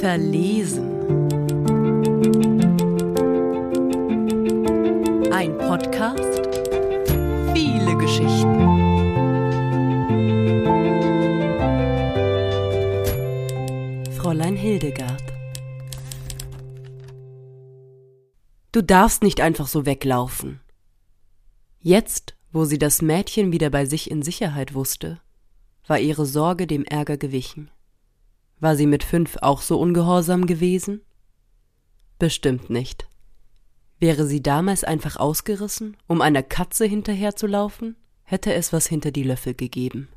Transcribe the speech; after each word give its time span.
Verlesen. 0.00 0.88
Ein 5.30 5.58
Podcast. 5.58 6.48
Viele 7.52 7.98
Geschichten. 7.98 8.54
Fräulein 14.16 14.56
Hildegard. 14.56 15.22
Du 18.72 18.82
darfst 18.82 19.22
nicht 19.22 19.42
einfach 19.42 19.66
so 19.66 19.84
weglaufen. 19.84 20.60
Jetzt, 21.80 22.34
wo 22.54 22.64
sie 22.64 22.78
das 22.78 23.02
Mädchen 23.02 23.50
wieder 23.50 23.68
bei 23.68 23.84
sich 23.84 24.08
in 24.08 24.22
Sicherheit 24.22 24.74
wusste, 24.74 25.20
war 25.88 25.98
ihre 25.98 26.24
Sorge 26.24 26.68
dem 26.68 26.84
Ärger 26.84 27.16
gewichen. 27.16 27.68
War 28.60 28.76
sie 28.76 28.86
mit 28.86 29.02
fünf 29.02 29.36
auch 29.42 29.60
so 29.60 29.80
ungehorsam 29.80 30.46
gewesen? 30.46 31.00
Bestimmt 32.20 32.70
nicht. 32.70 33.08
Wäre 33.98 34.24
sie 34.24 34.40
damals 34.40 34.84
einfach 34.84 35.16
ausgerissen, 35.16 35.96
um 36.06 36.20
einer 36.20 36.44
Katze 36.44 36.84
hinterherzulaufen, 36.84 37.96
hätte 38.22 38.54
es 38.54 38.72
was 38.72 38.86
hinter 38.86 39.10
die 39.10 39.24
Löffel 39.24 39.54
gegeben. 39.54 40.08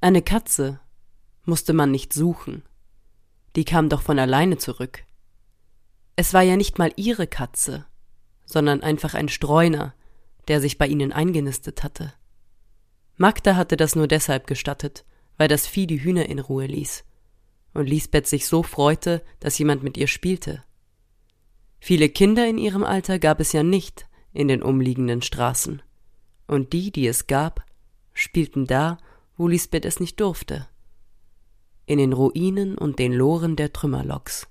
Eine 0.00 0.22
Katze 0.22 0.80
musste 1.44 1.74
man 1.74 1.90
nicht 1.90 2.14
suchen. 2.14 2.62
Die 3.54 3.66
kam 3.66 3.90
doch 3.90 4.00
von 4.00 4.18
alleine 4.18 4.56
zurück. 4.56 5.04
Es 6.16 6.32
war 6.32 6.42
ja 6.42 6.56
nicht 6.56 6.78
mal 6.78 6.90
ihre 6.96 7.26
Katze, 7.26 7.84
sondern 8.46 8.82
einfach 8.82 9.12
ein 9.12 9.28
Streuner, 9.28 9.92
der 10.50 10.60
sich 10.60 10.78
bei 10.78 10.88
ihnen 10.88 11.12
eingenistet 11.12 11.84
hatte. 11.84 12.12
Magda 13.16 13.54
hatte 13.54 13.76
das 13.76 13.94
nur 13.94 14.08
deshalb 14.08 14.48
gestattet, 14.48 15.04
weil 15.36 15.46
das 15.46 15.68
Vieh 15.68 15.86
die 15.86 16.02
Hühner 16.02 16.28
in 16.28 16.40
Ruhe 16.40 16.66
ließ. 16.66 17.04
Und 17.72 17.88
Lisbeth 17.88 18.26
sich 18.26 18.46
so 18.46 18.64
freute, 18.64 19.22
dass 19.38 19.58
jemand 19.60 19.84
mit 19.84 19.96
ihr 19.96 20.08
spielte. 20.08 20.64
Viele 21.78 22.08
Kinder 22.08 22.48
in 22.48 22.58
ihrem 22.58 22.82
Alter 22.82 23.20
gab 23.20 23.38
es 23.38 23.52
ja 23.52 23.62
nicht 23.62 24.08
in 24.32 24.48
den 24.48 24.60
umliegenden 24.60 25.22
Straßen. 25.22 25.82
Und 26.48 26.72
die, 26.72 26.90
die 26.90 27.06
es 27.06 27.28
gab, 27.28 27.64
spielten 28.12 28.66
da, 28.66 28.98
wo 29.36 29.46
Lisbeth 29.46 29.84
es 29.84 30.00
nicht 30.00 30.18
durfte. 30.18 30.66
In 31.86 31.98
den 31.98 32.12
Ruinen 32.12 32.76
und 32.76 32.98
den 32.98 33.12
Loren 33.12 33.54
der 33.54 33.72
Trümmerloks. 33.72 34.48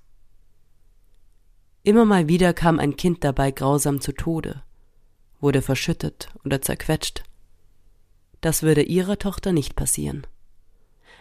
Immer 1.82 2.06
mal 2.06 2.26
wieder 2.26 2.54
kam 2.54 2.78
ein 2.78 2.96
Kind 2.96 3.22
dabei 3.22 3.50
grausam 3.50 4.00
zu 4.00 4.12
Tode, 4.12 4.62
wurde 5.40 5.62
verschüttet 5.62 6.28
oder 6.44 6.60
zerquetscht. 6.60 7.24
Das 8.40 8.62
würde 8.62 8.82
ihrer 8.82 9.18
Tochter 9.18 9.52
nicht 9.52 9.76
passieren. 9.76 10.26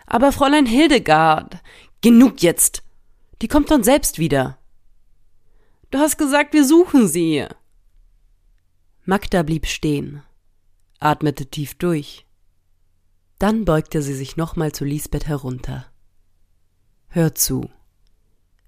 Aber 0.06 0.31
Fräulein 0.31 0.66
Hildegard, 0.66 1.58
genug 2.02 2.42
jetzt. 2.42 2.84
Die 3.42 3.48
kommt 3.48 3.72
dann 3.72 3.84
selbst 3.84 4.20
wieder. 4.20 4.58
Du 5.92 6.00
hast 6.00 6.17
gesagt, 6.17 6.53
wir 6.53 6.66
suchen 6.66 7.08
sie. 7.08 7.45
Magda 9.06 9.44
blieb 9.44 9.66
stehen, 9.66 10.22
atmete 11.00 11.48
tief 11.48 11.76
durch. 11.76 12.26
Dann 13.39 13.66
beugte 13.66 14.02
sie 14.02 14.14
sich 14.14 14.38
nochmal 14.38 14.72
zu 14.72 14.86
Lisbeth 14.86 15.28
herunter. 15.28 15.86
Hör 17.08 17.33
zu. 17.33 17.70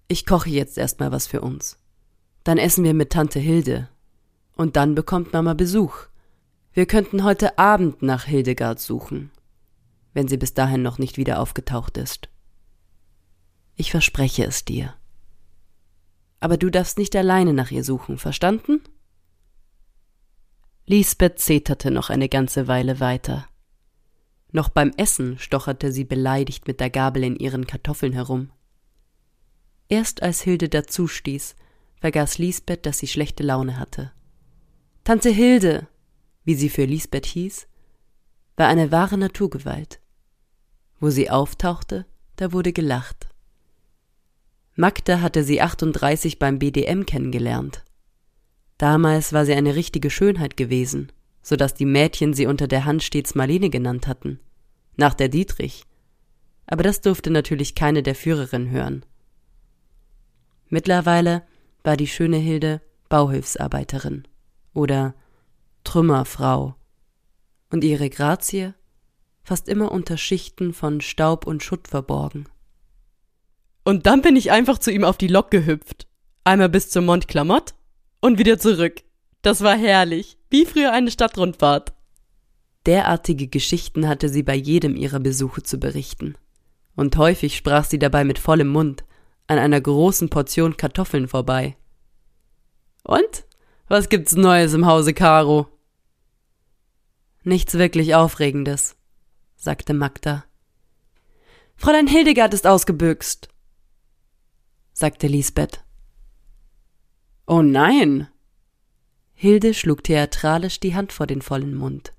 Ich 0.07 0.25
koche 0.25 0.49
jetzt 0.49 0.77
erstmal 0.77 1.11
was 1.11 1.27
für 1.27 1.41
uns. 1.41 1.77
Dann 2.43 2.57
essen 2.57 2.83
wir 2.83 2.93
mit 2.93 3.11
Tante 3.11 3.39
Hilde. 3.39 3.89
Und 4.61 4.75
dann 4.75 4.93
bekommt 4.93 5.33
Mama 5.33 5.55
Besuch. 5.55 6.05
Wir 6.71 6.85
könnten 6.85 7.23
heute 7.23 7.57
Abend 7.57 8.03
nach 8.03 8.25
Hildegard 8.25 8.79
suchen, 8.79 9.31
wenn 10.13 10.27
sie 10.27 10.37
bis 10.37 10.53
dahin 10.53 10.83
noch 10.83 10.99
nicht 10.99 11.17
wieder 11.17 11.39
aufgetaucht 11.39 11.97
ist. 11.97 12.29
Ich 13.75 13.89
verspreche 13.89 14.45
es 14.45 14.63
dir. 14.63 14.93
Aber 16.39 16.57
du 16.57 16.69
darfst 16.69 16.99
nicht 16.99 17.15
alleine 17.15 17.53
nach 17.53 17.71
ihr 17.71 17.83
suchen, 17.83 18.19
verstanden? 18.19 18.81
Lisbeth 20.85 21.39
zeterte 21.39 21.89
noch 21.89 22.11
eine 22.11 22.29
ganze 22.29 22.67
Weile 22.67 22.99
weiter. 22.99 23.47
Noch 24.51 24.69
beim 24.69 24.91
Essen 24.95 25.39
stocherte 25.39 25.91
sie 25.91 26.05
beleidigt 26.05 26.67
mit 26.67 26.79
der 26.79 26.91
Gabel 26.91 27.23
in 27.23 27.35
ihren 27.35 27.65
Kartoffeln 27.65 28.13
herum. 28.13 28.51
Erst 29.89 30.21
als 30.21 30.39
Hilde 30.41 30.69
dazustieß, 30.69 31.55
vergaß 31.99 32.37
Lisbeth, 32.37 32.85
dass 32.85 32.99
sie 32.99 33.07
schlechte 33.07 33.41
Laune 33.41 33.79
hatte. 33.79 34.11
Tante 35.03 35.31
Hilde, 35.31 35.87
wie 36.43 36.53
sie 36.53 36.69
für 36.69 36.85
Lisbeth 36.85 37.25
hieß, 37.25 37.67
war 38.55 38.67
eine 38.67 38.91
wahre 38.91 39.17
Naturgewalt. 39.17 39.99
Wo 40.99 41.09
sie 41.09 41.31
auftauchte, 41.31 42.05
da 42.35 42.51
wurde 42.51 42.71
gelacht. 42.71 43.27
Magda 44.75 45.21
hatte 45.21 45.43
sie 45.43 45.59
38 45.59 46.37
beim 46.37 46.59
BDM 46.59 47.07
kennengelernt. 47.07 47.83
Damals 48.77 49.33
war 49.33 49.43
sie 49.45 49.53
eine 49.53 49.75
richtige 49.75 50.11
Schönheit 50.11 50.55
gewesen, 50.55 51.11
so 51.41 51.55
dass 51.55 51.73
die 51.73 51.85
Mädchen 51.85 52.35
sie 52.35 52.45
unter 52.45 52.67
der 52.67 52.85
Hand 52.85 53.01
stets 53.01 53.33
Marlene 53.33 53.71
genannt 53.71 54.05
hatten, 54.05 54.39
nach 54.97 55.15
der 55.15 55.29
Dietrich. 55.29 55.83
Aber 56.67 56.83
das 56.83 57.01
durfte 57.01 57.31
natürlich 57.31 57.73
keine 57.73 58.03
der 58.03 58.13
Führerinnen 58.13 58.69
hören. 58.69 59.03
Mittlerweile 60.69 61.41
war 61.83 61.97
die 61.97 62.07
schöne 62.07 62.37
Hilde 62.37 62.81
Bauhilfsarbeiterin 63.09 64.27
oder 64.73 65.15
Trümmerfrau 65.83 66.75
und 67.69 67.83
ihre 67.83 68.09
Grazie 68.09 68.73
fast 69.43 69.67
immer 69.67 69.91
unter 69.91 70.17
Schichten 70.17 70.73
von 70.73 71.01
Staub 71.01 71.47
und 71.47 71.63
Schutt 71.63 71.87
verborgen. 71.87 72.45
Und 73.83 74.05
dann 74.05 74.21
bin 74.21 74.35
ich 74.35 74.51
einfach 74.51 74.77
zu 74.77 74.91
ihm 74.91 75.03
auf 75.03 75.17
die 75.17 75.27
Lok 75.27 75.49
gehüpft. 75.51 76.07
Einmal 76.43 76.69
bis 76.69 76.89
zum 76.89 77.05
Mont 77.05 77.27
Clamott 77.27 77.73
und 78.19 78.37
wieder 78.37 78.59
zurück. 78.59 79.01
Das 79.41 79.61
war 79.61 79.75
herrlich, 79.75 80.37
wie 80.49 80.65
früher 80.65 80.91
eine 80.91 81.09
Stadtrundfahrt. 81.09 81.93
Derartige 82.85 83.47
Geschichten 83.47 84.07
hatte 84.07 84.29
sie 84.29 84.43
bei 84.43 84.55
jedem 84.55 84.95
ihrer 84.95 85.19
Besuche 85.19 85.63
zu 85.63 85.79
berichten. 85.79 86.35
Und 86.95 87.15
häufig 87.17 87.55
sprach 87.55 87.85
sie 87.85 87.99
dabei 87.99 88.23
mit 88.23 88.39
vollem 88.39 88.69
Mund, 88.69 89.03
an 89.47 89.57
einer 89.57 89.81
großen 89.81 90.29
Portion 90.29 90.77
Kartoffeln 90.77 91.27
vorbei. 91.27 91.75
Und? 93.03 93.45
Was 93.91 94.07
gibt's 94.07 94.37
Neues 94.37 94.73
im 94.73 94.85
Hause 94.85 95.13
Caro? 95.13 95.67
Nichts 97.43 97.73
wirklich 97.73 98.15
Aufregendes, 98.15 98.95
sagte 99.57 99.93
Magda. 99.93 100.45
Fräulein 101.75 102.07
Hildegard 102.07 102.53
ist 102.53 102.65
ausgebüxt, 102.65 103.49
sagte 104.93 105.27
Lisbeth. 105.27 105.83
Oh 107.45 107.61
nein! 107.61 108.29
Hilde 109.33 109.73
schlug 109.73 110.05
theatralisch 110.05 110.79
die 110.79 110.95
Hand 110.95 111.11
vor 111.11 111.27
den 111.27 111.41
vollen 111.41 111.75
Mund. 111.75 112.13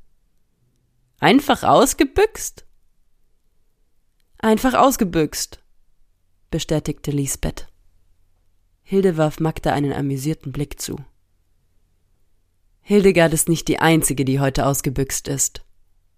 Einfach 1.21 1.63
ausgebüxt? 1.63 2.67
Einfach 4.37 4.75
ausgebüxt, 4.75 5.63
bestätigte 6.51 7.13
Lisbeth. 7.13 7.67
Hilde 8.83 9.17
warf 9.17 9.41
Magda 9.41 9.73
einen 9.73 9.95
amüsierten 9.95 10.53
Blick 10.53 10.79
zu. 10.79 11.03
Hildegard 12.83 13.33
ist 13.33 13.49
nicht 13.49 13.69
die 13.69 13.79
einzige, 13.79 14.25
die 14.25 14.41
heute 14.41 14.67
ausgebüxt 14.67 15.29
ist, 15.29 15.65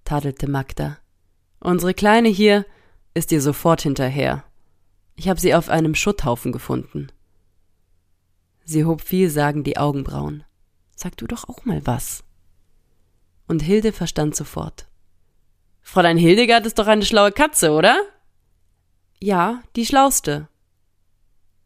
tadelte 0.04 0.48
Magda. 0.48 0.98
Unsere 1.60 1.92
Kleine 1.94 2.28
hier 2.28 2.64
ist 3.12 3.30
ihr 3.32 3.40
sofort 3.40 3.82
hinterher. 3.82 4.44
Ich 5.14 5.28
habe 5.28 5.38
sie 5.38 5.54
auf 5.54 5.68
einem 5.68 5.94
Schutthaufen 5.94 6.52
gefunden. 6.52 7.08
Sie 8.64 8.84
hob 8.84 9.02
vielsagend 9.02 9.66
die 9.66 9.76
Augenbrauen. 9.76 10.44
Sag 10.96 11.16
du 11.18 11.26
doch 11.26 11.48
auch 11.48 11.64
mal 11.64 11.86
was. 11.86 12.24
Und 13.46 13.62
Hilde 13.62 13.92
verstand 13.92 14.34
sofort. 14.34 14.88
Fräulein 15.82 16.16
Hildegard 16.16 16.64
ist 16.64 16.78
doch 16.78 16.86
eine 16.86 17.04
schlaue 17.04 17.30
Katze, 17.30 17.72
oder? 17.72 18.00
Ja, 19.20 19.62
die 19.76 19.84
schlauste, 19.84 20.48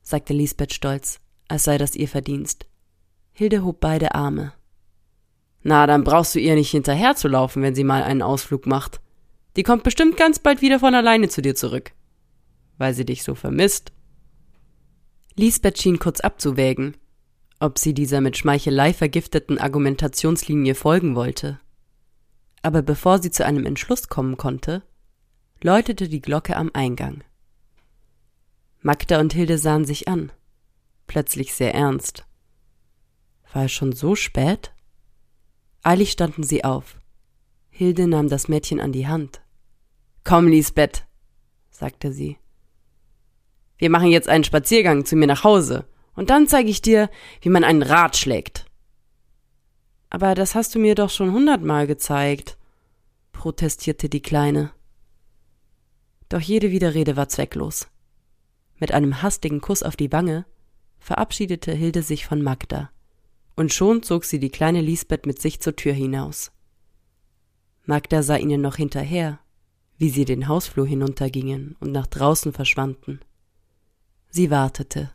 sagte 0.02 0.32
Lisbeth 0.32 0.74
stolz, 0.74 1.20
als 1.46 1.64
sei 1.64 1.78
das 1.78 1.94
ihr 1.94 2.08
Verdienst. 2.08 2.66
Hilde 3.32 3.62
hob 3.62 3.78
beide 3.78 4.14
Arme. 4.14 4.52
Na, 5.68 5.86
dann 5.86 6.02
brauchst 6.02 6.34
du 6.34 6.38
ihr 6.38 6.54
nicht 6.54 6.70
hinterherzulaufen, 6.70 7.62
wenn 7.62 7.74
sie 7.74 7.84
mal 7.84 8.02
einen 8.02 8.22
Ausflug 8.22 8.66
macht. 8.66 9.02
Die 9.54 9.62
kommt 9.62 9.82
bestimmt 9.82 10.16
ganz 10.16 10.38
bald 10.38 10.62
wieder 10.62 10.80
von 10.80 10.94
alleine 10.94 11.28
zu 11.28 11.42
dir 11.42 11.54
zurück. 11.54 11.92
Weil 12.78 12.94
sie 12.94 13.04
dich 13.04 13.22
so 13.22 13.34
vermisst. 13.34 13.92
Lisbeth 15.36 15.76
schien 15.76 15.98
kurz 15.98 16.20
abzuwägen, 16.20 16.96
ob 17.60 17.78
sie 17.78 17.92
dieser 17.92 18.22
mit 18.22 18.38
Schmeichelei 18.38 18.94
vergifteten 18.94 19.58
Argumentationslinie 19.58 20.74
folgen 20.74 21.14
wollte. 21.14 21.60
Aber 22.62 22.80
bevor 22.80 23.18
sie 23.18 23.30
zu 23.30 23.44
einem 23.44 23.66
Entschluss 23.66 24.08
kommen 24.08 24.38
konnte, 24.38 24.82
läutete 25.62 26.08
die 26.08 26.22
Glocke 26.22 26.56
am 26.56 26.70
Eingang. 26.72 27.24
Magda 28.80 29.20
und 29.20 29.34
Hilde 29.34 29.58
sahen 29.58 29.84
sich 29.84 30.08
an, 30.08 30.32
plötzlich 31.06 31.52
sehr 31.52 31.74
ernst. 31.74 32.24
War 33.52 33.66
es 33.66 33.72
schon 33.72 33.92
so 33.92 34.14
spät? 34.14 34.72
Eilig 35.82 36.12
standen 36.12 36.42
sie 36.42 36.64
auf. 36.64 36.98
Hilde 37.70 38.06
nahm 38.06 38.28
das 38.28 38.48
Mädchen 38.48 38.80
an 38.80 38.92
die 38.92 39.06
Hand. 39.06 39.40
Komm, 40.24 40.48
Lisbeth, 40.48 41.06
sagte 41.70 42.12
sie. 42.12 42.38
Wir 43.78 43.90
machen 43.90 44.08
jetzt 44.08 44.28
einen 44.28 44.44
Spaziergang 44.44 45.04
zu 45.04 45.16
mir 45.16 45.26
nach 45.26 45.44
Hause, 45.44 45.86
und 46.14 46.30
dann 46.30 46.48
zeige 46.48 46.68
ich 46.68 46.82
dir, 46.82 47.08
wie 47.40 47.48
man 47.48 47.62
einen 47.62 47.82
Rad 47.82 48.16
schlägt. 48.16 48.66
Aber 50.10 50.34
das 50.34 50.54
hast 50.54 50.74
du 50.74 50.80
mir 50.80 50.96
doch 50.96 51.10
schon 51.10 51.32
hundertmal 51.32 51.86
gezeigt, 51.86 52.58
protestierte 53.30 54.08
die 54.08 54.22
Kleine. 54.22 54.72
Doch 56.28 56.40
jede 56.40 56.72
Widerrede 56.72 57.16
war 57.16 57.28
zwecklos. 57.28 57.88
Mit 58.78 58.92
einem 58.92 59.22
hastigen 59.22 59.60
Kuss 59.60 59.82
auf 59.82 59.96
die 59.96 60.12
Wange 60.12 60.44
verabschiedete 60.98 61.72
Hilde 61.72 62.02
sich 62.02 62.26
von 62.26 62.42
Magda, 62.42 62.90
und 63.58 63.72
schon 63.72 64.04
zog 64.04 64.24
sie 64.24 64.38
die 64.38 64.50
kleine 64.50 64.80
Lisbeth 64.80 65.26
mit 65.26 65.40
sich 65.40 65.58
zur 65.58 65.74
Tür 65.74 65.92
hinaus. 65.92 66.52
Magda 67.86 68.22
sah 68.22 68.36
ihnen 68.36 68.60
noch 68.60 68.76
hinterher, 68.76 69.40
wie 69.96 70.10
sie 70.10 70.24
den 70.24 70.46
Hausflur 70.46 70.86
hinuntergingen 70.86 71.74
und 71.80 71.90
nach 71.90 72.06
draußen 72.06 72.52
verschwanden. 72.52 73.18
Sie 74.30 74.52
wartete. 74.52 75.10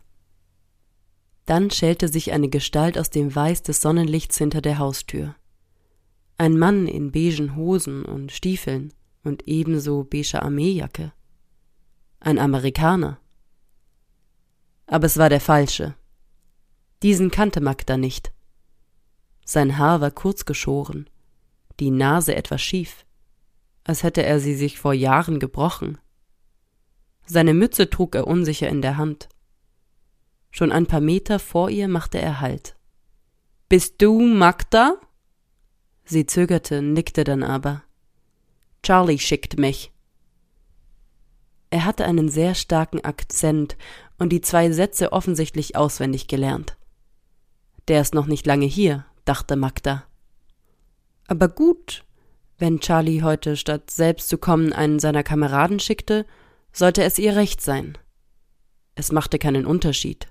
Dann 1.45 1.71
schälte 1.71 2.09
sich 2.09 2.33
eine 2.33 2.49
Gestalt 2.49 2.97
aus 2.97 3.09
dem 3.09 3.33
Weiß 3.33 3.63
des 3.63 3.79
Sonnenlichts 3.81 4.37
hinter 4.37 4.59
der 4.59 4.77
Haustür. 4.77 5.35
Ein 6.37 6.57
Mann 6.57 6.85
in 6.85 7.13
beigen 7.13 7.55
Hosen 7.55 8.03
und 8.03 8.33
Stiefeln 8.33 8.93
und 9.23 9.47
ebenso 9.47 10.03
beiger 10.03 10.43
Armeejacke. 10.43 11.13
Ein 12.19 12.39
Amerikaner. 12.39 13.19
Aber 14.85 15.05
es 15.05 15.17
war 15.17 15.29
der 15.29 15.39
falsche. 15.39 15.95
Diesen 17.03 17.31
kannte 17.31 17.59
Magda 17.59 17.97
nicht. 17.97 18.31
Sein 19.43 19.77
Haar 19.77 19.99
war 19.99 20.11
kurz 20.11 20.45
geschoren, 20.45 21.09
die 21.81 21.91
Nase 21.91 22.33
etwas 22.33 22.61
schief, 22.61 23.05
als 23.83 24.03
hätte 24.03 24.23
er 24.23 24.39
sie 24.39 24.55
sich 24.55 24.79
vor 24.79 24.93
Jahren 24.93 25.41
gebrochen. 25.41 25.97
Seine 27.25 27.53
Mütze 27.53 27.89
trug 27.89 28.15
er 28.15 28.25
unsicher 28.25 28.69
in 28.69 28.81
der 28.81 28.95
Hand. 28.95 29.27
Schon 30.49 30.71
ein 30.71 30.85
paar 30.85 31.01
Meter 31.01 31.39
vor 31.39 31.69
ihr 31.69 31.89
machte 31.89 32.19
er 32.19 32.39
Halt. 32.39 32.77
Bist 33.67 34.01
du 34.01 34.21
Magda? 34.21 34.95
Sie 36.05 36.25
zögerte, 36.25 36.81
nickte 36.81 37.25
dann 37.25 37.43
aber. 37.43 37.83
Charlie 38.81 39.19
schickt 39.19 39.59
mich. 39.59 39.91
Er 41.69 41.83
hatte 41.83 42.05
einen 42.05 42.29
sehr 42.29 42.55
starken 42.55 43.03
Akzent 43.03 43.77
und 44.19 44.29
die 44.29 44.41
zwei 44.41 44.71
Sätze 44.71 45.11
offensichtlich 45.11 45.75
auswendig 45.75 46.27
gelernt. 46.27 46.77
Der 47.87 48.01
ist 48.01 48.13
noch 48.13 48.27
nicht 48.27 48.45
lange 48.45 48.65
hier, 48.65 49.05
dachte 49.25 49.55
Magda. 49.55 50.05
Aber 51.27 51.47
gut, 51.47 52.03
wenn 52.57 52.79
Charlie 52.79 53.23
heute 53.23 53.57
statt 53.57 53.91
selbst 53.91 54.29
zu 54.29 54.37
kommen 54.37 54.73
einen 54.73 54.99
seiner 54.99 55.23
Kameraden 55.23 55.79
schickte, 55.79 56.25
sollte 56.71 57.03
es 57.03 57.19
ihr 57.19 57.35
recht 57.35 57.61
sein. 57.61 57.97
Es 58.95 59.11
machte 59.11 59.39
keinen 59.39 59.65
Unterschied. 59.65 60.27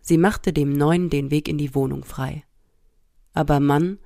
Sie 0.00 0.18
machte 0.18 0.52
dem 0.52 0.72
Neuen 0.72 1.10
den 1.10 1.30
Weg 1.30 1.48
in 1.48 1.58
die 1.58 1.74
Wohnung 1.74 2.04
frei. 2.04 2.44
Aber 3.32 3.60
Mann 3.60 3.98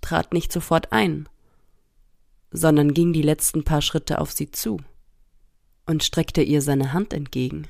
trat 0.00 0.32
nicht 0.32 0.52
sofort 0.52 0.92
ein, 0.92 1.28
sondern 2.50 2.94
ging 2.94 3.12
die 3.12 3.22
letzten 3.22 3.64
paar 3.64 3.82
Schritte 3.82 4.20
auf 4.20 4.32
sie 4.32 4.50
zu 4.50 4.78
und 5.86 6.04
streckte 6.04 6.42
ihr 6.42 6.62
seine 6.62 6.92
Hand 6.92 7.12
entgegen. 7.12 7.66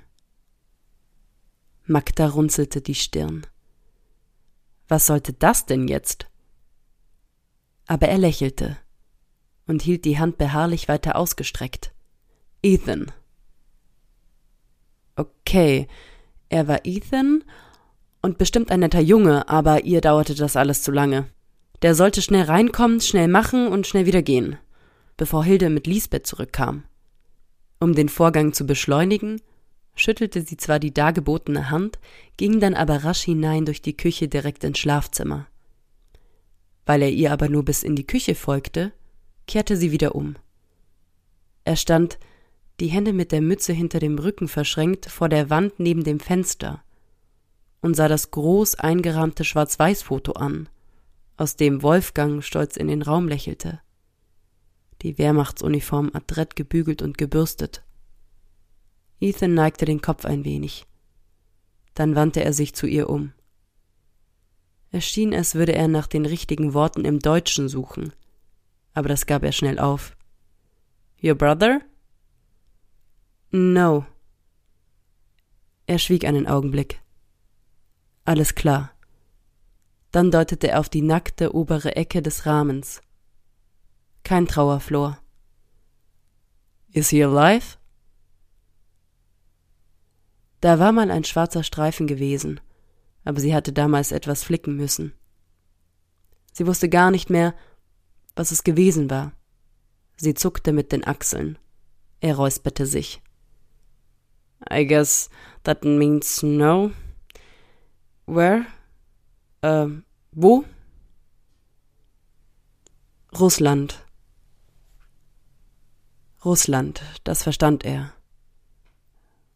Magda 1.87 2.29
runzelte 2.29 2.81
die 2.81 2.95
Stirn. 2.95 3.47
Was 4.89 5.07
sollte 5.07 5.35
das 5.35 5.67
denn 5.67 5.87
jetzt? 5.87 6.27
Aber 7.87 8.09
er 8.09 8.19
lächelte 8.19 8.79
und 9.67 9.83
hielt 9.83 10.05
die 10.05 10.19
Hand 10.19 10.39
beharrlich 10.39 10.89
weiter 10.89 11.17
ausgestreckt. 11.17 11.93
Ethan. 12.63 13.13
Okay, 15.15 15.87
er 16.49 16.67
war 16.69 16.81
Ethan 16.85 17.45
und 18.23 18.39
bestimmt 18.39 18.71
ein 18.71 18.81
netter 18.81 19.01
Junge, 19.01 19.49
aber 19.49 19.85
ihr 19.85 20.01
dauerte 20.01 20.35
das 20.35 20.57
alles 20.57 20.83
zu 20.83 20.91
lange. 20.91 21.29
Der 21.83 21.95
sollte 21.95 22.23
schnell 22.23 22.45
reinkommen, 22.45 23.01
schnell 23.01 23.29
machen 23.29 23.69
und 23.69 23.87
schnell 23.87 24.07
wieder 24.07 24.23
gehen, 24.23 24.57
bevor 25.17 25.45
Hilde 25.45 25.71
mit 25.71 25.87
Lisbeth 25.87 26.27
zurückkam. 26.27 26.85
Um 27.79 27.95
den 27.95 28.09
Vorgang 28.09 28.53
zu 28.53 28.67
beschleunigen, 28.67 29.41
schüttelte 29.99 30.43
sie 30.43 30.57
zwar 30.57 30.79
die 30.79 30.95
dargebotene 30.95 31.71
Hand, 31.71 31.99
ging 32.37 32.61
dann 32.61 32.75
aber 32.75 33.05
rasch 33.05 33.23
hinein 33.23 33.65
durch 33.65 33.83
die 33.83 33.97
Küche 33.97 34.29
direkt 34.29 34.65
ins 34.65 34.79
Schlafzimmer. 34.79 35.47
Weil 36.87 37.03
er 37.03 37.11
ihr 37.11 37.33
aber 37.33 37.49
nur 37.49 37.65
bis 37.65 37.83
in 37.83 37.97
die 37.97 38.07
Küche 38.07 38.35
folgte, 38.35 38.93
kehrte 39.47 39.77
sie 39.77 39.93
wieder 39.93 40.15
um. 40.15 40.37
Er 41.65 41.77
stand 41.77 42.19
die 42.81 42.89
Hände 42.89 43.13
mit 43.13 43.33
der 43.33 43.43
Mütze 43.43 43.73
hinter 43.73 43.99
dem 43.99 44.19
Rücken 44.19 44.49
verschränkt, 44.49 45.07
vor 45.07 45.29
der 45.29 45.51
Wand 45.51 45.81
neben 45.81 46.05
dem 46.05 46.21
Fenster 46.21 46.83
und 47.81 47.95
sah 47.95 48.09
das 48.09 48.31
groß 48.31 48.77
eingerahmte 48.77 49.45
Schwarz-Weiß-Foto 49.45 50.33
an, 50.33 50.69
aus 51.37 51.57
dem 51.57 51.83
Wolfgang 51.83 52.43
stolz 52.43 52.77
in 52.77 52.89
den 52.89 53.03
Raum 53.03 53.29
lächelte. 53.29 53.81
Die 55.03 55.17
Wehrmachtsuniform 55.19 56.11
adrett 56.13 56.57
gebügelt 56.57 57.03
und 57.03 57.19
gebürstet. 57.19 57.85
Ethan 59.21 59.55
neigte 59.55 59.85
den 59.85 60.01
Kopf 60.01 60.25
ein 60.25 60.45
wenig. 60.45 60.87
Dann 61.95 62.15
wandte 62.15 62.45
er 62.45 62.53
sich 62.53 62.75
zu 62.75 62.87
ihr 62.87 63.11
um. 63.11 63.33
Es 64.91 65.05
schien, 65.05 65.35
als 65.35 65.55
würde 65.55 65.75
er 65.75 65.89
nach 65.89 66.07
den 66.07 66.25
richtigen 66.25 66.73
Worten 66.73 67.05
im 67.05 67.19
Deutschen 67.19 67.69
suchen, 67.69 68.13
aber 68.95 69.09
das 69.09 69.27
gab 69.27 69.43
er 69.43 69.53
schnell 69.53 69.79
auf. 69.79 70.17
Your 71.23 71.35
brother? 71.35 71.81
No. 73.51 74.07
Er 75.87 75.99
schwieg 75.99 76.25
einen 76.25 76.47
Augenblick. 76.47 77.01
Alles 78.25 78.55
klar. 78.55 78.93
Dann 80.11 80.31
deutete 80.31 80.69
er 80.69 80.81
auf 80.81 80.89
die 80.89 81.03
nackte 81.03 81.55
obere 81.55 81.97
Ecke 81.97 82.23
des 82.23 82.47
Rahmens. 82.47 83.01
Kein 84.23 84.47
Trauerflor. 84.47 85.19
Is 86.93 87.09
he 87.09 87.23
alive? 87.25 87.78
Da 90.61 90.79
war 90.79 90.93
mal 90.93 91.11
ein 91.11 91.25
schwarzer 91.25 91.63
Streifen 91.63 92.07
gewesen, 92.07 92.61
aber 93.25 93.41
sie 93.41 93.55
hatte 93.55 93.73
damals 93.73 94.13
etwas 94.13 94.43
flicken 94.43 94.77
müssen. 94.77 95.13
Sie 96.53 96.67
wusste 96.67 96.89
gar 96.89 97.11
nicht 97.11 97.31
mehr, 97.31 97.55
was 98.35 98.51
es 98.51 98.65
gewesen 98.65 99.11
war. 99.11 99.33
Sie 100.17 100.35
zuckte 100.35 100.73
mit 100.73 100.91
den 100.91 101.05
Achseln. 101.05 101.59
Er 102.21 102.35
räusperte 102.35 102.87
sich. 102.87 103.23
I 104.69 104.85
guess 104.85 105.31
that 105.63 105.85
means 105.85 106.43
no. 106.43 106.91
Where? 108.27 108.67
Äh, 109.63 109.87
wo? 110.33 110.65
Russland. 113.39 114.05
Russland, 116.45 117.03
das 117.25 117.43
verstand 117.45 117.85
er. 117.85 118.13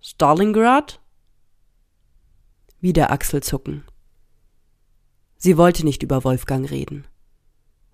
Stalingrad? 0.02 1.00
Wieder 2.80 3.10
Achselzucken. 3.10 3.84
Sie 5.38 5.56
wollte 5.56 5.84
nicht 5.84 6.02
über 6.02 6.24
Wolfgang 6.24 6.70
reden. 6.70 7.06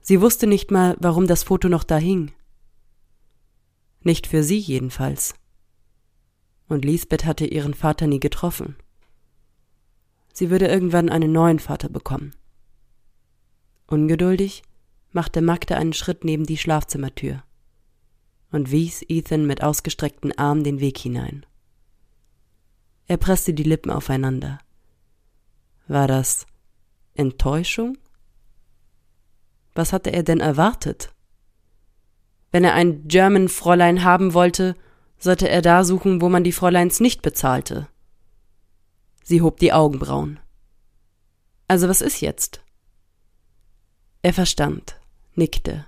Sie 0.00 0.20
wusste 0.20 0.46
nicht 0.46 0.70
mal, 0.70 0.96
warum 0.98 1.26
das 1.26 1.44
Foto 1.44 1.68
noch 1.68 1.84
da 1.84 1.98
hing. 1.98 2.32
Nicht 4.00 4.26
für 4.26 4.42
sie 4.42 4.58
jedenfalls 4.58 5.34
und 6.68 6.84
Lisbeth 6.84 7.24
hatte 7.24 7.46
ihren 7.46 7.74
Vater 7.74 8.06
nie 8.06 8.20
getroffen. 8.20 8.76
Sie 10.32 10.50
würde 10.50 10.68
irgendwann 10.68 11.08
einen 11.08 11.32
neuen 11.32 11.58
Vater 11.58 11.88
bekommen. 11.88 12.34
Ungeduldig 13.86 14.62
machte 15.12 15.40
Magda 15.40 15.76
einen 15.76 15.94
Schritt 15.94 16.24
neben 16.24 16.44
die 16.44 16.58
Schlafzimmertür 16.58 17.42
und 18.52 18.70
wies 18.70 19.02
Ethan 19.08 19.46
mit 19.46 19.62
ausgestreckten 19.62 20.36
Armen 20.38 20.62
den 20.62 20.80
Weg 20.80 20.98
hinein. 20.98 21.44
Er 23.08 23.16
presste 23.16 23.54
die 23.54 23.62
Lippen 23.62 23.90
aufeinander. 23.90 24.58
War 25.86 26.06
das 26.06 26.46
Enttäuschung? 27.14 27.96
Was 29.74 29.94
hatte 29.94 30.12
er 30.12 30.22
denn 30.22 30.40
erwartet? 30.40 31.14
Wenn 32.52 32.64
er 32.64 32.74
ein 32.74 33.08
German 33.08 33.48
Fräulein 33.48 34.04
haben 34.04 34.34
wollte, 34.34 34.76
sollte 35.18 35.48
er 35.48 35.62
da 35.62 35.84
suchen, 35.84 36.20
wo 36.20 36.28
man 36.28 36.44
die 36.44 36.52
Fräuleins 36.52 37.00
nicht 37.00 37.22
bezahlte. 37.22 37.88
Sie 39.24 39.40
hob 39.40 39.58
die 39.58 39.72
Augenbrauen. 39.72 40.38
Also 41.66 41.88
was 41.88 42.02
ist 42.02 42.20
jetzt? 42.20 42.62
Er 44.20 44.34
verstand, 44.34 45.00
nickte, 45.34 45.86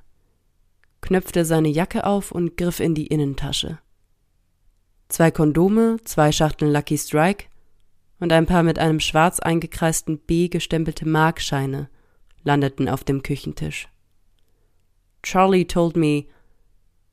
knöpfte 1.01 1.45
seine 1.45 1.69
Jacke 1.69 2.05
auf 2.05 2.33
und 2.33 2.57
griff 2.57 2.81
in 2.81 2.95
die 2.95 3.07
Innentasche. 3.07 3.79
Zwei 5.11 5.33
Kondome, 5.33 5.99
zwei 6.05 6.31
Schachteln 6.31 6.73
Lucky 6.73 6.97
Strike 6.97 7.47
und 8.21 8.33
ein 8.33 8.47
paar 8.47 8.63
mit 8.63 8.79
einem 8.79 9.01
schwarz 9.01 9.41
eingekreisten 9.41 10.21
B 10.21 10.49
gestempelte 10.49 11.07
Markscheine 11.07 11.91
landeten 12.45 12.89
auf 12.89 13.03
dem 13.03 13.25
Küchentisch. 13.25 13.89
Charlie 15.25 15.67
told 15.67 15.97
me. 15.97 16.27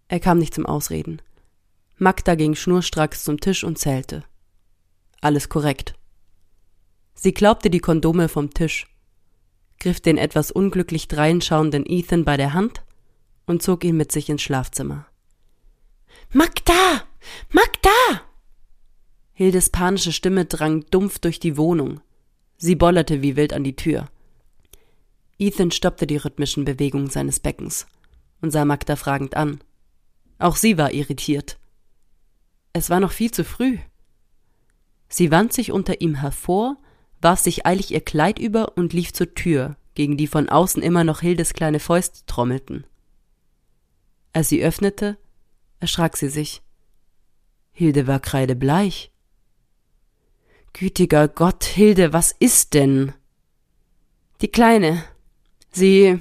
Er 0.09 0.19
kam 0.19 0.37
nicht 0.37 0.53
zum 0.53 0.67
Ausreden. 0.67 1.23
Magda 1.97 2.35
ging 2.35 2.53
schnurstracks 2.53 3.23
zum 3.23 3.39
Tisch 3.39 3.63
und 3.63 3.79
zählte. 3.79 4.23
Alles 5.19 5.49
korrekt. 5.49 5.95
Sie 7.15 7.33
klaubte 7.33 7.71
die 7.71 7.79
Kondome 7.79 8.29
vom 8.29 8.51
Tisch, 8.51 8.85
griff 9.79 10.01
den 10.01 10.19
etwas 10.19 10.51
unglücklich 10.51 11.07
dreinschauenden 11.07 11.83
Ethan 11.87 12.25
bei 12.25 12.37
der 12.37 12.53
Hand 12.53 12.83
und 13.47 13.63
zog 13.63 13.83
ihn 13.83 13.97
mit 13.97 14.11
sich 14.11 14.29
ins 14.29 14.43
Schlafzimmer. 14.43 15.07
Magda! 16.31 17.07
Magda! 17.49 18.21
Hildes 19.33 19.69
panische 19.69 20.11
Stimme 20.11 20.45
drang 20.45 20.85
dumpf 20.89 21.19
durch 21.19 21.39
die 21.39 21.57
Wohnung. 21.57 22.01
Sie 22.57 22.75
bollerte 22.75 23.21
wie 23.21 23.35
wild 23.35 23.53
an 23.53 23.63
die 23.63 23.75
Tür. 23.75 24.09
Ethan 25.37 25.71
stoppte 25.71 26.07
die 26.07 26.17
rhythmischen 26.17 26.65
Bewegungen 26.65 27.09
seines 27.09 27.39
Beckens 27.39 27.85
und 28.41 28.51
sah 28.51 28.65
Magda 28.65 28.95
fragend 28.95 29.35
an. 29.35 29.59
Auch 30.39 30.55
sie 30.55 30.77
war 30.77 30.91
irritiert. 30.91 31.59
Es 32.73 32.89
war 32.89 32.99
noch 32.99 33.11
viel 33.11 33.31
zu 33.31 33.43
früh. 33.43 33.77
Sie 35.09 35.31
wand 35.31 35.53
sich 35.53 35.71
unter 35.71 36.01
ihm 36.01 36.15
hervor, 36.15 36.77
warf 37.21 37.39
sich 37.39 37.65
eilig 37.65 37.91
ihr 37.91 38.01
Kleid 38.01 38.39
über 38.39 38.77
und 38.77 38.93
lief 38.93 39.13
zur 39.13 39.33
Tür, 39.33 39.77
gegen 39.95 40.17
die 40.17 40.27
von 40.27 40.49
außen 40.49 40.83
immer 40.83 41.03
noch 41.03 41.21
Hildes 41.21 41.53
kleine 41.53 41.79
Fäuste 41.79 42.25
trommelten. 42.25 42.85
Als 44.33 44.49
sie 44.49 44.63
öffnete, 44.63 45.17
erschrak 45.79 46.17
sie 46.17 46.29
sich. 46.29 46.61
Hilde 47.77 48.07
war 48.07 48.19
kreidebleich. 48.19 49.11
Gütiger 50.73 51.27
Gott, 51.27 51.63
Hilde, 51.63 52.11
was 52.11 52.31
ist 52.31 52.73
denn? 52.73 53.13
Die 54.41 54.47
Kleine. 54.47 55.03
Sie. 55.71 56.19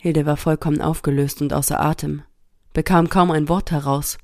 Hilde 0.00 0.26
war 0.26 0.36
vollkommen 0.36 0.80
aufgelöst 0.80 1.42
und 1.42 1.52
außer 1.52 1.80
Atem, 1.80 2.22
bekam 2.72 3.08
kaum 3.08 3.32
ein 3.32 3.48
Wort 3.48 3.72
heraus. 3.72 4.16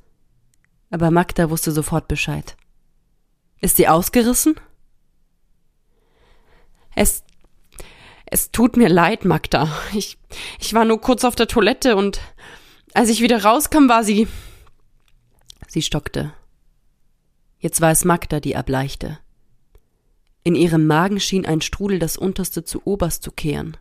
Aber 0.90 1.10
Magda 1.10 1.50
wusste 1.50 1.72
sofort 1.72 2.06
Bescheid. 2.06 2.56
Ist 3.60 3.78
sie 3.78 3.88
ausgerissen? 3.88 4.54
Es. 6.94 7.24
Es 8.26 8.52
tut 8.52 8.76
mir 8.76 8.88
leid, 8.88 9.24
Magda. 9.24 9.68
Ich, 9.94 10.16
ich 10.60 10.74
war 10.74 10.84
nur 10.84 11.00
kurz 11.00 11.24
auf 11.24 11.34
der 11.34 11.48
Toilette 11.48 11.96
und 11.96 12.20
als 12.94 13.08
ich 13.08 13.20
wieder 13.20 13.42
rauskam, 13.42 13.88
war 13.88 14.04
sie. 14.04 14.28
Sie 15.66 15.82
stockte. 15.82 16.32
Jetzt 17.58 17.80
war 17.80 17.90
es 17.90 18.04
Magda, 18.04 18.40
die 18.40 18.52
erbleichte. 18.52 19.18
In 20.44 20.54
ihrem 20.54 20.87
Magen 20.87 21.18
schien 21.18 21.44
ein 21.44 21.61
Strudel 21.61 21.99
das 21.99 22.16
unterste 22.16 22.64
zu 22.64 22.82
oberst 22.85 23.23
zu 23.23 23.32
kehren. 23.32 23.76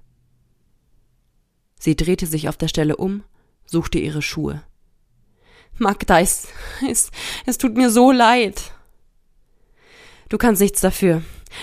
Sie 1.77 1.95
drehte 1.95 2.25
sich 2.25 2.49
auf 2.49 2.57
der 2.57 2.67
Stelle 2.67 2.95
um, 2.95 3.23
suchte 3.65 3.99
ihre 3.99 4.21
Schuhe. 4.21 4.63
Magda, 5.77 6.19
es, 6.19 6.47
es, 6.89 7.11
es 7.45 7.57
tut 7.57 7.75
mir 7.75 7.91
so 7.91 8.11
leid. 8.11 8.71
Du 10.29 10.37
kannst 10.37 10.61
nichts 10.61 10.81
dafür. 10.81 11.21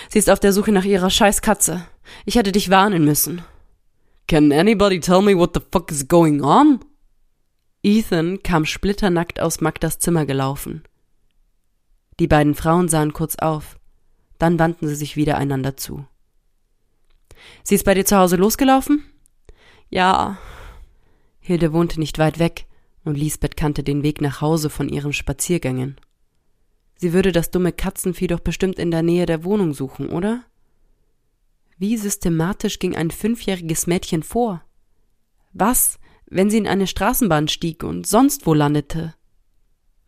Sie 0.09 0.19
ist 0.19 0.29
auf 0.29 0.39
der 0.39 0.53
Suche 0.53 0.71
nach 0.71 0.85
ihrer 0.85 1.09
Scheißkatze. 1.09 1.85
Ich 2.25 2.35
hätte 2.35 2.51
dich 2.51 2.69
warnen 2.69 3.03
müssen. 3.03 3.41
Can 4.27 4.51
anybody 4.51 4.99
tell 4.99 5.21
me 5.21 5.35
what 5.37 5.51
the 5.53 5.61
fuck 5.71 5.91
is 5.91 6.07
going 6.07 6.41
on? 6.41 6.79
Ethan 7.83 8.41
kam 8.41 8.65
splitternackt 8.65 9.41
aus 9.41 9.59
Magdas 9.59 9.99
Zimmer 9.99 10.25
gelaufen. 10.25 10.83
Die 12.19 12.27
beiden 12.27 12.55
Frauen 12.55 12.87
sahen 12.87 13.11
kurz 13.11 13.35
auf, 13.35 13.77
dann 14.39 14.57
wandten 14.57 14.87
sie 14.87 14.95
sich 14.95 15.17
wieder 15.17 15.37
einander 15.37 15.75
zu. 15.75 16.05
Sie 17.63 17.75
ist 17.75 17.83
bei 17.83 17.93
dir 17.93 18.05
zu 18.05 18.17
Hause 18.17 18.37
losgelaufen? 18.37 19.03
Ja. 19.89 20.37
Hilde 21.41 21.73
wohnte 21.73 21.99
nicht 21.99 22.19
weit 22.19 22.39
weg, 22.39 22.67
und 23.03 23.17
Lisbeth 23.17 23.57
kannte 23.57 23.83
den 23.83 24.01
Weg 24.01 24.21
nach 24.21 24.39
Hause 24.39 24.69
von 24.69 24.87
ihren 24.87 25.11
Spaziergängen. 25.11 25.99
Sie 26.95 27.11
würde 27.11 27.33
das 27.33 27.51
dumme 27.51 27.73
Katzenvieh 27.73 28.27
doch 28.27 28.39
bestimmt 28.39 28.79
in 28.79 28.91
der 28.91 29.03
Nähe 29.03 29.25
der 29.25 29.43
Wohnung 29.43 29.73
suchen, 29.73 30.07
oder? 30.07 30.45
Wie 31.77 31.97
systematisch 31.97 32.79
ging 32.79 32.95
ein 32.95 33.11
fünfjähriges 33.11 33.87
Mädchen 33.87 34.23
vor? 34.23 34.63
Was, 35.51 35.99
wenn 36.35 36.49
sie 36.49 36.57
in 36.57 36.67
eine 36.67 36.87
Straßenbahn 36.87 37.47
stieg 37.47 37.83
und 37.83 38.07
sonst 38.07 38.47
wo 38.47 38.55
landete? 38.55 39.13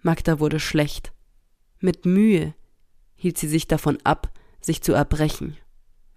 Magda 0.02 0.40
wurde 0.40 0.60
schlecht. 0.60 1.14
Mit 1.80 2.06
Mühe 2.06 2.56
hielt 3.16 3.38
sie 3.38 3.48
sich 3.48 3.68
davon 3.68 4.00
ab, 4.04 4.32
sich 4.60 4.82
zu 4.82 4.94
erbrechen, 4.94 5.56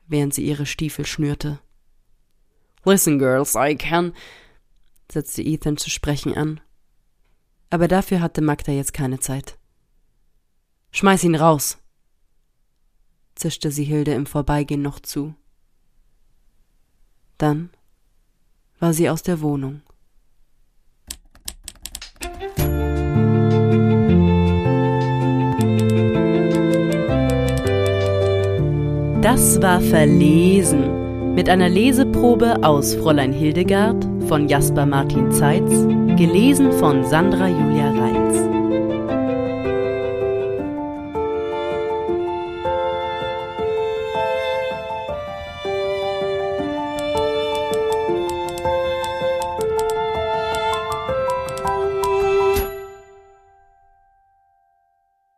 während 0.07 0.33
sie 0.33 0.47
ihre 0.47 0.65
Stiefel 0.65 1.05
schnürte. 1.05 1.59
Listen, 2.85 3.19
girls, 3.19 3.55
I 3.55 3.77
can, 3.77 4.15
setzte 5.13 5.43
Ethan 5.43 5.77
zu 5.77 5.91
sprechen 5.91 6.35
an. 6.35 6.61
Aber 7.69 7.87
dafür 7.87 8.21
hatte 8.23 8.41
Magda 8.41 8.73
jetzt 8.73 8.95
keine 8.95 9.21
Zeit. 9.21 9.59
Schmeiß 10.91 11.23
ihn 11.25 11.35
raus, 11.35 11.77
zischte 13.35 13.71
sie 13.71 13.85
Hilde 13.85 14.15
im 14.15 14.25
Vorbeigehen 14.25 14.81
noch 14.81 15.01
zu. 15.01 15.35
Dann 17.37 17.69
war 18.79 18.95
sie 18.95 19.11
aus 19.11 19.23
der 19.23 19.43
Wohnung. 19.43 19.83
Das 29.31 29.61
war 29.61 29.83
Verlesen 29.83 31.35
mit 31.35 31.51
einer 31.51 31.69
Leseprobe 31.69 32.63
aus 32.63 32.95
Fräulein 32.95 33.31
Hildegard 33.31 34.03
von 34.27 34.49
Jasper 34.49 34.87
Martin 34.87 35.31
Zeitz, 35.33 35.71
gelesen 36.17 36.73
von 36.73 37.05
Sandra 37.05 37.47
Julia 37.47 37.91
Reitz. 37.91 38.58